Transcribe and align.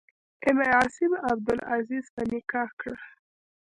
ام 0.47 0.57
عاصم 0.73 1.11
عبدالعزیز 1.31 2.05
په 2.15 2.21
نکاح 2.31 2.69
کړه. 2.81 2.95